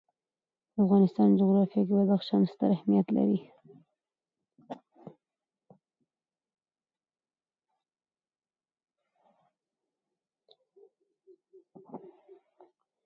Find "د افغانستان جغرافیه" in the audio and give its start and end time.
0.73-1.83